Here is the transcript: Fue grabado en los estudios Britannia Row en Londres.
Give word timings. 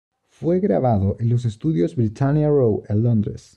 Fue 0.29 0.59
grabado 0.59 1.15
en 1.19 1.29
los 1.29 1.45
estudios 1.45 1.95
Britannia 1.95 2.47
Row 2.49 2.81
en 2.89 3.03
Londres. 3.03 3.49